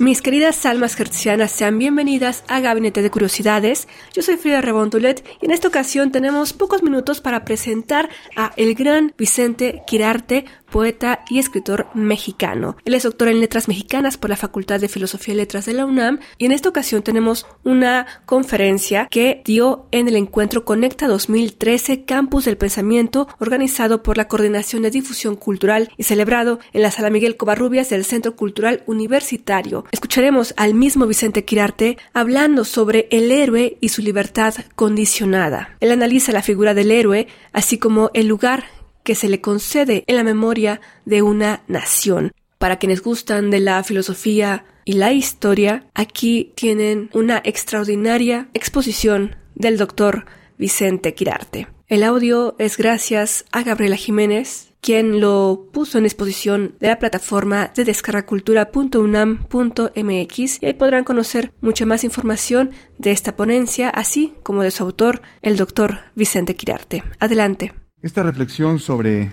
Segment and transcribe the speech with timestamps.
[0.00, 3.86] Mis queridas almas gercianas, sean bienvenidas a Gabinete de Curiosidades.
[4.14, 8.74] Yo soy Frida Rebontulet y en esta ocasión tenemos pocos minutos para presentar a el
[8.74, 12.76] gran Vicente Quirarte, poeta y escritor mexicano.
[12.84, 15.86] Él es doctor en letras mexicanas por la Facultad de Filosofía y Letras de la
[15.86, 22.04] UNAM y en esta ocasión tenemos una conferencia que dio en el encuentro Conecta 2013
[22.04, 27.10] Campus del Pensamiento organizado por la Coordinación de Difusión Cultural y celebrado en la Sala
[27.10, 29.84] Miguel Covarrubias del Centro Cultural Universitario.
[29.90, 35.76] Escucharemos al mismo Vicente Quirarte hablando sobre el héroe y su libertad condicionada.
[35.80, 38.64] Él analiza la figura del héroe así como el lugar
[39.02, 42.32] que se le concede en la memoria de una nación.
[42.58, 49.78] Para quienes gustan de la filosofía y la historia, aquí tienen una extraordinaria exposición del
[49.78, 50.26] doctor
[50.58, 51.68] Vicente Quirarte.
[51.88, 57.70] El audio es gracias a Gabriela Jiménez, quien lo puso en exposición de la plataforma
[57.74, 64.70] de descargacultura.unam.mx y ahí podrán conocer mucha más información de esta ponencia, así como de
[64.70, 67.02] su autor, el doctor Vicente Quirarte.
[67.18, 67.74] Adelante.
[68.02, 69.28] Esta reflexión sobre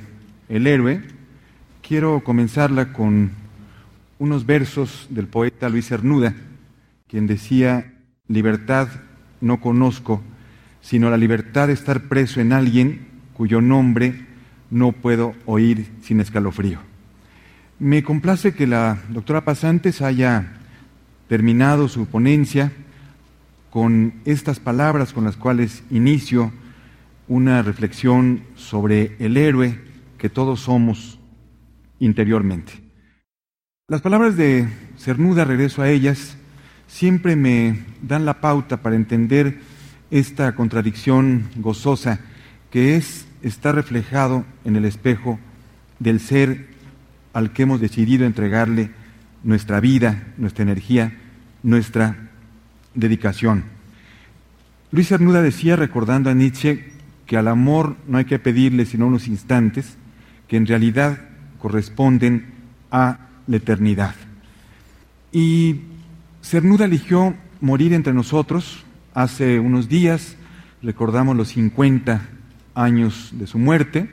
[0.49, 1.01] el héroe,
[1.81, 3.31] quiero comenzarla con
[4.19, 6.35] unos versos del poeta Luis Cernuda,
[7.07, 7.93] quien decía,
[8.27, 8.89] libertad
[9.39, 10.21] no conozco,
[10.81, 14.25] sino la libertad de estar preso en alguien cuyo nombre
[14.69, 16.79] no puedo oír sin escalofrío.
[17.79, 20.57] Me complace que la doctora Pasantes haya
[21.29, 22.73] terminado su ponencia
[23.69, 26.51] con estas palabras con las cuales inicio
[27.27, 29.79] una reflexión sobre el héroe
[30.17, 31.19] que todos somos
[31.99, 32.73] interiormente.
[33.89, 34.67] Las palabras de
[34.97, 36.37] Cernuda, regreso a ellas,
[36.87, 39.59] siempre me dan la pauta para entender
[40.11, 42.19] esta contradicción gozosa
[42.71, 45.39] que es estar reflejado en el espejo
[45.99, 46.67] del ser
[47.33, 48.91] al que hemos decidido entregarle
[49.43, 51.17] nuestra vida, nuestra energía,
[51.63, 52.29] nuestra
[52.93, 53.63] dedicación.
[54.91, 56.96] Luis Cernuda decía, recordando a Nietzsche,
[57.27, 59.97] que al amor no hay que pedirle sino unos instantes
[60.47, 61.19] que en realidad
[61.59, 62.53] corresponden
[62.89, 64.15] a la eternidad.
[65.31, 65.81] Y
[66.41, 68.85] Cernuda eligió morir entre nosotros.
[69.13, 70.37] Hace unos días
[70.81, 72.21] recordamos los 50
[72.75, 74.09] años de su muerte.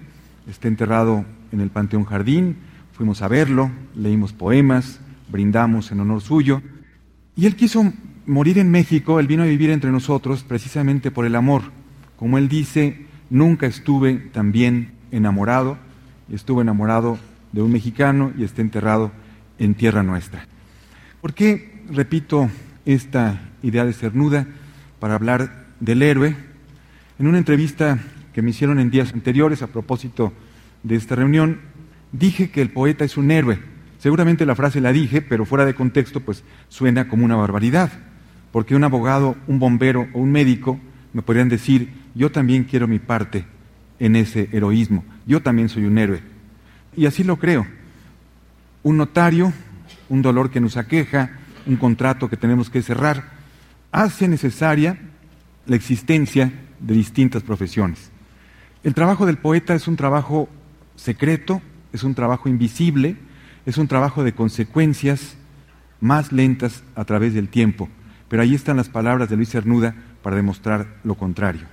[0.48, 2.56] Está enterrado en el Panteón Jardín.
[2.92, 5.00] Fuimos a verlo, leímos poemas,
[5.31, 6.62] brindamos en honor suyo.
[7.36, 7.92] Y él quiso
[8.26, 11.62] morir en México, él vino a vivir entre nosotros precisamente por el amor.
[12.24, 15.76] Como él dice, nunca estuve tan bien enamorado,
[16.32, 17.18] estuve enamorado
[17.52, 19.12] de un mexicano y está enterrado
[19.58, 20.46] en tierra nuestra.
[21.20, 22.48] ¿Por qué repito
[22.86, 24.46] esta idea de cernuda
[25.00, 26.34] para hablar del héroe?
[27.18, 27.98] En una entrevista
[28.32, 30.32] que me hicieron en días anteriores a propósito
[30.82, 31.60] de esta reunión,
[32.12, 33.58] dije que el poeta es un héroe.
[33.98, 37.92] Seguramente la frase la dije, pero fuera de contexto, pues suena como una barbaridad.
[38.50, 40.80] Porque un abogado, un bombero o un médico
[41.14, 43.47] me podrían decir, yo también quiero mi parte
[43.98, 46.20] en ese heroísmo, yo también soy un héroe.
[46.97, 47.66] Y así lo creo.
[48.82, 49.52] Un notario,
[50.08, 51.30] un dolor que nos aqueja,
[51.66, 53.30] un contrato que tenemos que cerrar,
[53.92, 54.98] hace necesaria
[55.66, 58.10] la existencia de distintas profesiones.
[58.82, 60.48] El trabajo del poeta es un trabajo
[60.96, 63.16] secreto, es un trabajo invisible,
[63.66, 65.36] es un trabajo de consecuencias
[66.00, 67.88] más lentas a través del tiempo.
[68.28, 71.66] Pero ahí están las palabras de Luis Cernuda para demostrar lo contrario.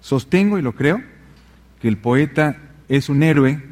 [0.00, 1.02] Sostengo y lo creo
[1.78, 2.56] que el poeta
[2.88, 3.62] es un héroe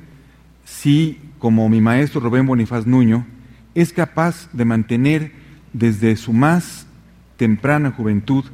[0.67, 3.27] si, como mi maestro Rubén Bonifaz Nuño,
[3.75, 5.33] es capaz de mantener
[5.73, 6.87] desde su más
[7.39, 8.45] temprana juventud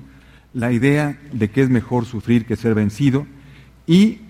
[0.54, 3.26] la idea de que es mejor sufrir que ser vencido
[3.84, 4.20] y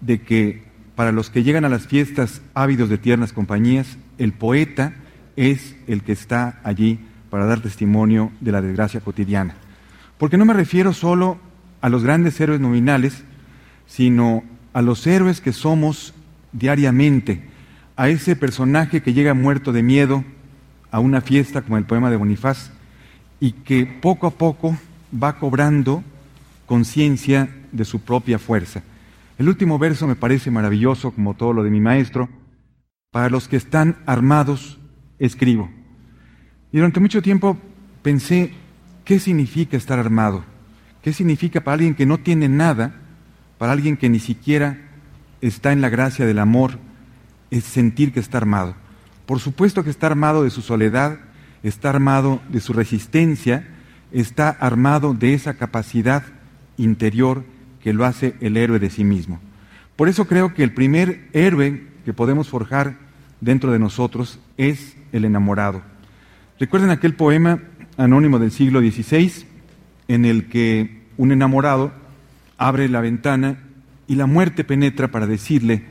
[0.00, 0.64] de que
[0.96, 4.94] para los que llegan a las fiestas ávidos de tiernas compañías, el poeta
[5.36, 6.98] es el que está allí
[7.30, 9.54] para dar testimonio de la desgracia cotidiana.
[10.20, 11.38] Porque no me refiero solo
[11.80, 13.24] a los grandes héroes nominales,
[13.86, 14.44] sino
[14.74, 16.12] a los héroes que somos
[16.52, 17.48] diariamente,
[17.96, 20.22] a ese personaje que llega muerto de miedo
[20.90, 22.70] a una fiesta como el poema de Bonifaz
[23.40, 24.76] y que poco a poco
[25.10, 26.04] va cobrando
[26.66, 28.82] conciencia de su propia fuerza.
[29.38, 32.28] El último verso me parece maravilloso, como todo lo de mi maestro.
[33.10, 34.78] Para los que están armados,
[35.18, 35.70] escribo.
[36.72, 37.56] Y durante mucho tiempo
[38.02, 38.52] pensé
[39.04, 40.44] ¿qué significa estar armado?
[41.02, 42.94] ¿Qué significa para alguien que no tiene nada,
[43.58, 44.78] para alguien que ni siquiera
[45.40, 46.78] está en la gracia del amor,
[47.50, 48.74] es sentir que está armado?
[49.26, 51.18] Por supuesto que está armado de su soledad,
[51.62, 53.68] está armado de su resistencia,
[54.12, 56.24] está armado de esa capacidad
[56.76, 57.44] interior
[57.82, 59.40] que lo hace el héroe de sí mismo.
[59.96, 62.96] Por eso creo que el primer héroe que podemos forjar
[63.40, 65.82] dentro de nosotros es el enamorado.
[66.58, 67.60] Recuerden aquel poema
[68.00, 69.44] anónimo del siglo XVI
[70.08, 71.92] en el que un enamorado
[72.56, 73.58] abre la ventana
[74.06, 75.84] y la muerte penetra para decirle,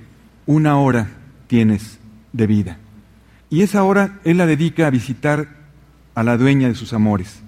[0.48, 1.08] una hora
[1.48, 2.00] tienes
[2.34, 2.78] de vida.
[3.52, 5.50] Y esa hora él la dedica a visitar
[6.16, 7.42] a la dueña de sus amores.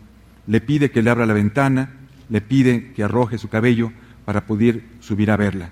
[0.46, 1.90] Le pide que le abra la ventana,
[2.30, 3.92] le pide que arroje su cabello
[4.26, 5.72] para poder subir a verla.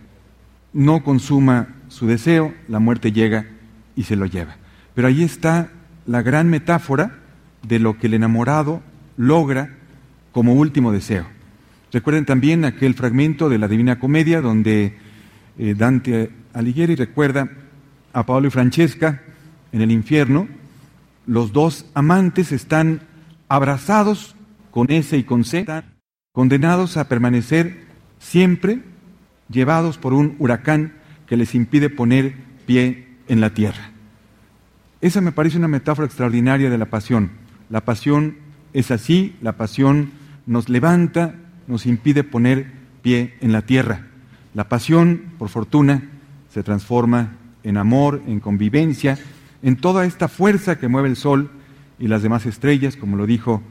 [0.73, 3.45] No consuma su deseo, la muerte llega
[3.95, 4.57] y se lo lleva.
[4.95, 5.69] Pero ahí está
[6.07, 7.19] la gran metáfora
[7.63, 8.81] de lo que el enamorado
[9.17, 9.75] logra
[10.31, 11.25] como último deseo.
[11.91, 14.97] Recuerden también aquel fragmento de la Divina Comedia donde
[15.57, 17.49] eh, Dante Alighieri recuerda
[18.13, 19.21] a Pablo y Francesca
[19.71, 20.47] en el infierno.
[21.25, 23.01] Los dos amantes están
[23.47, 24.35] abrazados
[24.71, 25.65] con S y con C,
[26.31, 27.83] condenados a permanecer
[28.19, 28.79] siempre
[29.49, 30.93] llevados por un huracán
[31.27, 32.35] que les impide poner
[32.65, 33.91] pie en la tierra.
[35.01, 37.31] Esa me parece una metáfora extraordinaria de la pasión.
[37.69, 38.37] La pasión
[38.73, 40.11] es así, la pasión
[40.45, 41.35] nos levanta,
[41.67, 42.71] nos impide poner
[43.01, 44.07] pie en la tierra.
[44.53, 46.09] La pasión, por fortuna,
[46.49, 49.17] se transforma en amor, en convivencia,
[49.61, 51.51] en toda esta fuerza que mueve el sol
[51.99, 53.61] y las demás estrellas, como lo dijo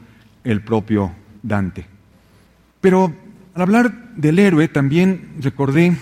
[0.43, 1.11] el propio
[1.43, 1.85] Dante.
[2.79, 3.13] Pero
[3.53, 5.97] al hablar del héroe también recordé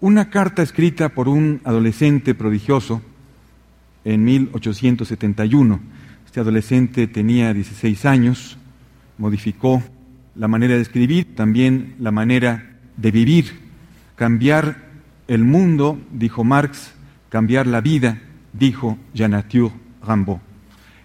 [0.00, 3.02] una carta escrita por un adolescente prodigioso
[4.04, 5.80] en 1871.
[6.36, 8.58] Este adolescente tenía 16 años,
[9.16, 9.82] modificó
[10.34, 13.58] la manera de escribir, también la manera de vivir,
[14.16, 14.82] cambiar
[15.28, 16.92] el mundo, dijo Marx,
[17.30, 18.20] cambiar la vida,
[18.52, 19.72] dijo Jean-Arthur
[20.06, 20.40] Rimbaud.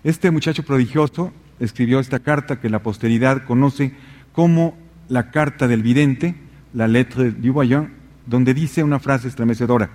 [0.03, 1.31] Este muchacho prodigioso
[1.61, 3.93] escribió esta carta que la posteridad conoce
[4.33, 6.35] como la carta del vidente,
[6.73, 7.87] la lettre du voyant,
[8.25, 9.91] donde dice una frase estremecedora,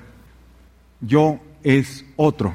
[1.03, 2.55] yo es otro.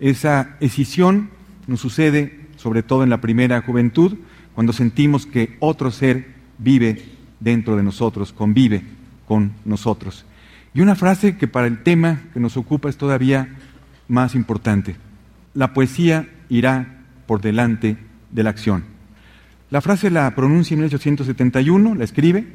[0.00, 1.30] Esa escisión
[1.66, 4.16] nos sucede sobre todo en la primera juventud,
[4.54, 7.04] cuando sentimos que otro ser vive
[7.40, 8.82] dentro de nosotros, convive
[9.26, 10.24] con nosotros.
[10.72, 13.48] Y una frase que para el tema que nos ocupa es todavía
[14.08, 14.96] más importante.
[15.54, 17.96] La poesía irá por delante
[18.30, 18.84] de la acción.
[19.70, 22.46] La frase la pronuncia en 1871, la escribe,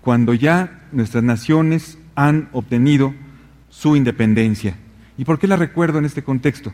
[0.00, 3.14] cuando ya nuestras naciones han obtenido
[3.70, 4.76] su independencia.
[5.16, 6.72] ¿Y por qué la recuerdo en este contexto?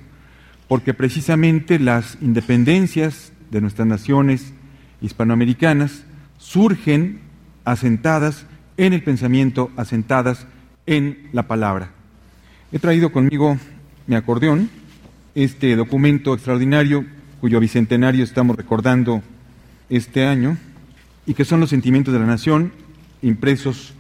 [0.68, 4.52] Porque precisamente las independencias de nuestras naciones
[5.00, 6.04] hispanoamericanas
[6.38, 7.20] surgen
[7.64, 10.46] asentadas en el pensamiento, asentadas
[10.86, 11.90] en la palabra.
[12.70, 13.58] He traído conmigo
[14.06, 14.70] mi acordeón,
[15.34, 17.04] este documento extraordinario
[17.40, 19.22] cuyo bicentenario estamos recordando
[19.88, 20.56] este año,
[21.26, 22.72] y que son los sentimientos de la nación,
[23.22, 23.94] impresos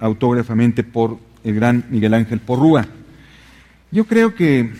[0.00, 2.86] autógrafamente por el gran Miguel Ángel Porrúa.
[3.90, 4.72] Yo creo que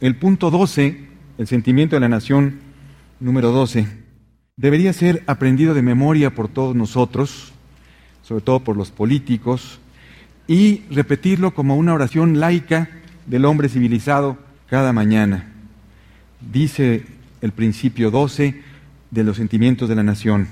[0.00, 0.96] el punto 12,
[1.38, 2.60] el sentimiento de la nación
[3.18, 3.88] número 12,
[4.56, 7.52] debería ser aprendido de memoria por todos nosotros,
[8.22, 9.80] sobre todo por los políticos,
[10.46, 12.88] y repetirlo como una oración laica
[13.26, 14.38] del hombre civilizado
[14.68, 15.52] cada mañana.
[16.40, 17.04] Dice
[17.40, 18.62] el principio 12
[19.10, 20.46] de los sentimientos de la nación,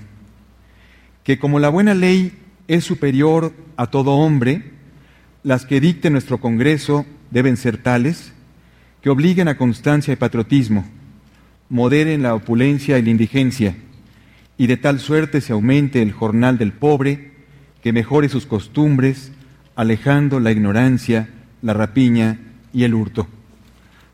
[1.23, 2.33] que como la buena ley
[2.67, 4.73] es superior a todo hombre,
[5.45, 8.33] las que dicte nuestro Congreso deben ser tales
[9.03, 10.85] que obliguen a constancia y patriotismo,
[11.69, 13.76] moderen la opulencia y la indigencia,
[14.59, 17.33] y de tal suerte se aumente el jornal del pobre,
[17.83, 19.33] que mejore sus costumbres,
[19.75, 21.29] alejando la ignorancia,
[21.62, 22.38] la rapiña
[22.73, 23.29] y el hurto.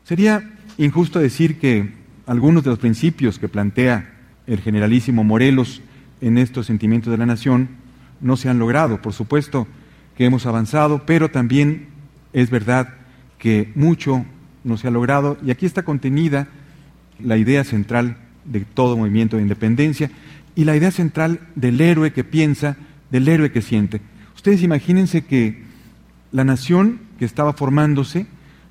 [0.03, 1.93] Sería injusto decir que
[2.25, 4.13] algunos de los principios que plantea
[4.47, 5.81] el generalísimo Morelos
[6.21, 7.69] en estos sentimientos de la nación
[8.21, 9.01] no se han logrado.
[9.01, 9.67] Por supuesto
[10.17, 11.87] que hemos avanzado, pero también
[12.33, 12.95] es verdad
[13.37, 14.25] que mucho
[14.63, 16.47] no se ha logrado y aquí está contenida
[17.19, 20.11] la idea central de todo movimiento de independencia
[20.55, 22.77] y la idea central del héroe que piensa,
[23.11, 24.01] del héroe que siente.
[24.35, 25.63] Ustedes imagínense que
[26.31, 28.25] la nación que estaba formándose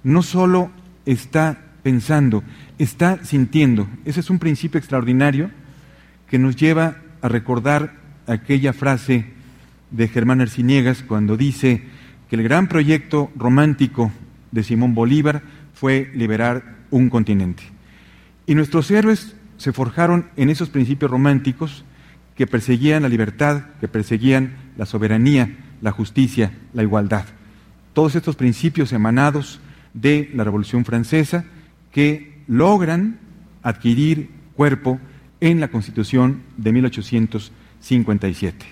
[0.04, 0.70] no solo
[1.06, 2.42] está pensando,
[2.78, 3.88] está sintiendo.
[4.04, 5.50] Ese es un principio extraordinario
[6.28, 7.94] que nos lleva a recordar
[8.26, 9.26] aquella frase
[9.90, 11.82] de Germán Arciniegas cuando dice
[12.28, 14.11] que el gran proyecto romántico
[14.50, 15.42] de Simón Bolívar
[15.82, 17.64] fue liberar un continente.
[18.46, 21.84] Y nuestros héroes se forjaron en esos principios románticos
[22.36, 27.24] que perseguían la libertad, que perseguían la soberanía, la justicia, la igualdad.
[27.94, 29.58] Todos estos principios emanados
[29.92, 31.46] de la Revolución Francesa
[31.90, 33.18] que logran
[33.64, 35.00] adquirir cuerpo
[35.40, 38.66] en la Constitución de 1857.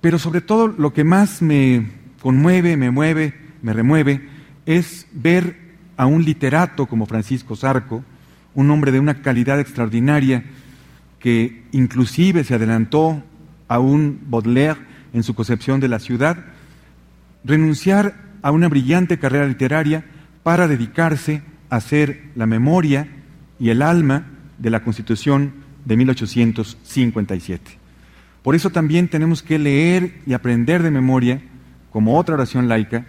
[0.00, 1.88] Pero sobre todo lo que más me
[2.22, 4.28] conmueve, me mueve, me remueve,
[4.66, 5.66] es ver
[5.98, 8.02] a un literato como Francisco Zarco,
[8.54, 10.44] un hombre de una calidad extraordinaria,
[11.18, 13.22] que inclusive se adelantó
[13.66, 14.78] a un Baudelaire
[15.12, 16.38] en su concepción de la ciudad,
[17.44, 20.04] renunciar a una brillante carrera literaria
[20.44, 23.08] para dedicarse a hacer la memoria
[23.58, 24.26] y el alma
[24.58, 25.52] de la Constitución
[25.84, 27.72] de 1857.
[28.42, 31.42] Por eso también tenemos que leer y aprender de memoria,
[31.90, 33.04] como otra oración laica,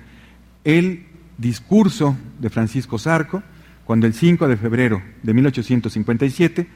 [0.63, 1.05] el
[1.39, 3.41] discurso de Francisco Zarco,
[3.85, 6.67] cuando el 5 de febrero de 1857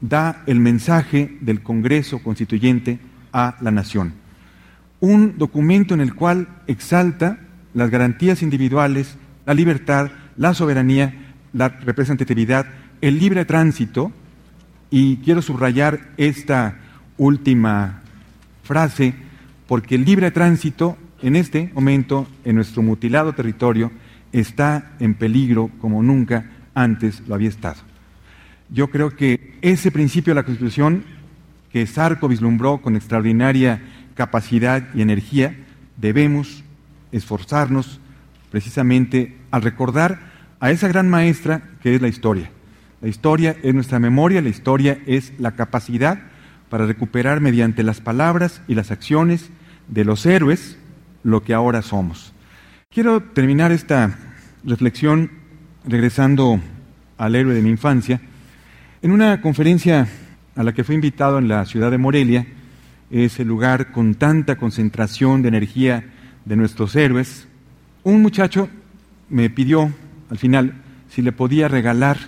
[0.00, 2.98] da el mensaje del Congreso Constituyente
[3.32, 4.14] a la Nación.
[4.98, 7.38] Un documento en el cual exalta
[7.74, 9.16] las garantías individuales,
[9.46, 12.66] la libertad, la soberanía, la representatividad,
[13.00, 14.12] el libre tránsito,
[14.90, 16.78] y quiero subrayar esta
[17.16, 18.00] última
[18.64, 19.14] frase,
[19.68, 23.90] porque el libre tránsito en este momento en nuestro mutilado territorio
[24.32, 27.78] está en peligro como nunca antes lo había estado.
[28.70, 31.04] Yo creo que ese principio de la Constitución
[31.72, 33.82] que Sarco vislumbró con extraordinaria
[34.14, 35.56] capacidad y energía,
[35.96, 36.64] debemos
[37.12, 38.00] esforzarnos
[38.50, 42.50] precisamente al recordar a esa gran maestra que es la historia.
[43.00, 46.20] La historia es nuestra memoria, la historia es la capacidad
[46.68, 49.50] para recuperar mediante las palabras y las acciones
[49.88, 50.76] de los héroes
[51.22, 52.32] lo que ahora somos.
[52.90, 54.18] Quiero terminar esta
[54.64, 55.30] reflexión
[55.84, 56.60] regresando
[57.18, 58.20] al héroe de mi infancia
[59.02, 60.08] en una conferencia
[60.56, 62.46] a la que fui invitado en la ciudad de Morelia,
[63.10, 66.04] ese lugar con tanta concentración de energía
[66.44, 67.48] de nuestros héroes,
[68.02, 68.68] un muchacho
[69.28, 69.90] me pidió
[70.30, 70.74] al final
[71.08, 72.18] si le podía regalar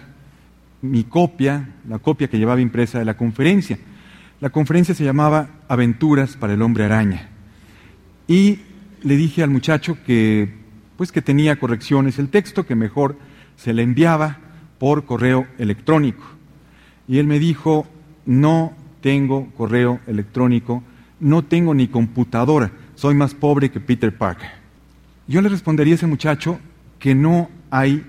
[0.80, 3.78] mi copia, la copia que llevaba impresa de la conferencia.
[4.40, 7.28] La conferencia se llamaba Aventuras para el hombre araña.
[8.26, 8.58] Y
[9.02, 10.62] le dije al muchacho que
[10.96, 13.16] pues que tenía correcciones el texto, que mejor
[13.56, 14.38] se le enviaba
[14.78, 16.24] por correo electrónico.
[17.08, 17.86] Y él me dijo,
[18.26, 20.82] no tengo correo electrónico,
[21.20, 24.50] no tengo ni computadora, soy más pobre que Peter Parker.
[25.26, 26.58] Yo le respondería a ese muchacho
[26.98, 28.06] que no hay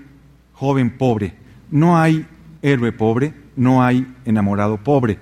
[0.52, 1.34] joven pobre,
[1.70, 2.26] no hay
[2.62, 5.18] héroe pobre, no hay enamorado pobre.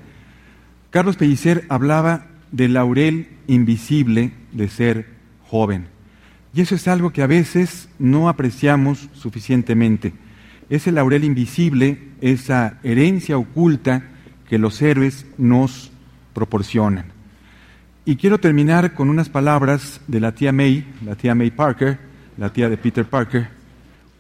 [0.91, 5.12] Carlos Pellicer hablaba del laurel invisible de ser
[5.53, 5.89] joven.
[6.55, 10.15] Y eso es algo que a veces no apreciamos suficientemente
[10.73, 14.05] ese laurel invisible, esa herencia oculta
[14.49, 15.93] que los héroes nos
[16.33, 17.05] proporcionan.
[18.07, 21.99] Y quiero terminar con unas palabras de la tía May, la tía May Parker,
[22.39, 23.51] la tía de Peter Parker,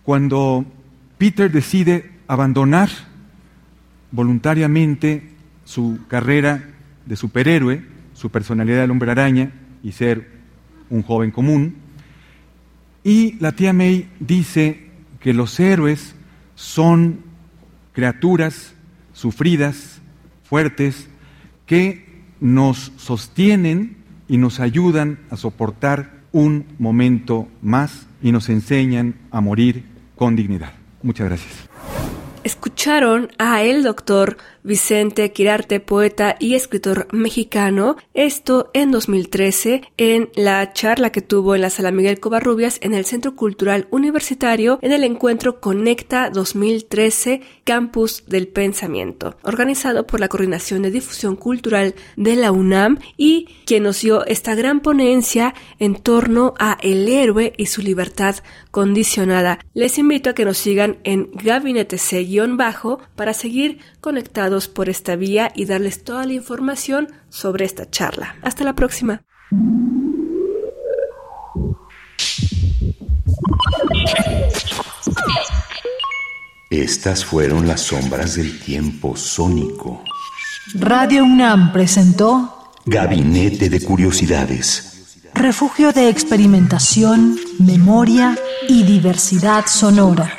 [0.02, 0.66] cuando
[1.16, 2.90] Peter decide abandonar
[4.10, 5.30] voluntariamente
[5.64, 6.64] su carrera
[7.06, 10.31] de superhéroe, su personalidad del hombre araña y ser
[10.92, 11.74] un joven común.
[13.02, 16.14] Y la tía May dice que los héroes
[16.54, 17.20] son
[17.92, 18.74] criaturas
[19.12, 20.00] sufridas,
[20.44, 21.08] fuertes,
[21.66, 22.06] que
[22.40, 23.96] nos sostienen
[24.28, 29.84] y nos ayudan a soportar un momento más y nos enseñan a morir
[30.16, 30.72] con dignidad.
[31.02, 31.71] Muchas gracias.
[32.44, 40.72] Escucharon a el doctor Vicente Quirarte, poeta y escritor mexicano, esto en 2013 en la
[40.72, 45.04] charla que tuvo en la Sala Miguel Covarrubias en el Centro Cultural Universitario en el
[45.04, 52.52] encuentro Conecta 2013 Campus del Pensamiento, organizado por la Coordinación de Difusión Cultural de la
[52.52, 57.82] UNAM y quien nos dio esta gran ponencia en torno a el héroe y su
[57.82, 58.36] libertad
[58.70, 59.58] condicionada.
[59.74, 61.98] Les invito a que nos sigan en Gabinete
[62.40, 68.36] C-Bajo para seguir conectados por esta vía y darles toda la información sobre esta charla.
[68.42, 69.22] Hasta la próxima.
[76.70, 80.02] Estas fueron las sombras del tiempo sónico.
[80.74, 85.20] Radio UNAM presentó Gabinete de Curiosidades.
[85.34, 90.38] Refugio de experimentación, memoria y diversidad sonora.